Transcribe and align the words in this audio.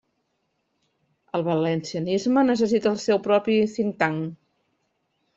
El 1.39 1.43
valencianisme 1.47 2.43
necessita 2.47 2.89
el 2.93 2.97
seu 3.03 3.19
propi 3.27 3.59
think 3.75 3.99
tank. 4.01 4.33